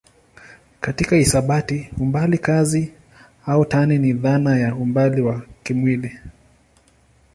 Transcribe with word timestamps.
Katika 0.81 1.15
hisabati 1.15 1.89
umbali 1.99 2.37
kazi 2.37 2.93
au 3.47 3.65
tani 3.65 3.97
ni 3.99 4.13
dhana 4.13 4.57
ya 4.57 4.75
umbali 4.75 5.21
wa 5.21 5.41
kimwili. 5.63 6.19